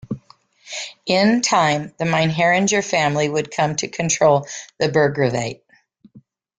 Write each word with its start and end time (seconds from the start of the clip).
In 1.05 1.43
time 1.43 1.93
the 1.99 2.05
Meinheringer 2.05 2.81
family 2.83 3.29
would 3.29 3.51
come 3.55 3.75
to 3.75 3.87
control 3.87 4.47
the 4.79 4.89
burgravate. 4.89 5.61